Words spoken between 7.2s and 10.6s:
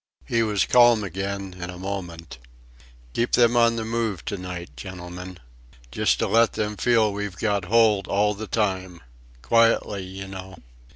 got hold all the time quietly, you know.